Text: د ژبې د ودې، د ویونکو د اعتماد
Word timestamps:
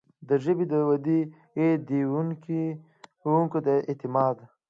د 0.27 0.29
ژبې 0.43 0.65
د 0.73 0.73
ودې، 0.89 1.19
د 1.87 1.89
ویونکو 3.29 3.57
د 3.67 3.69
اعتماد 3.89 4.37